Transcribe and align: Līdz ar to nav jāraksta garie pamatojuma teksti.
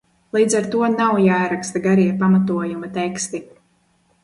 Līdz 0.35 0.53
ar 0.59 0.69
to 0.75 0.79
nav 0.93 1.19
jāraksta 1.25 1.83
garie 1.85 2.07
pamatojuma 2.25 2.93
teksti. 2.99 3.45